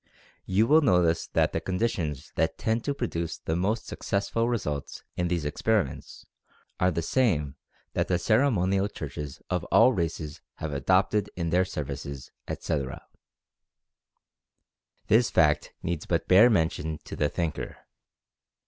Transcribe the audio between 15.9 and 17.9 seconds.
but bare mention to the thinker.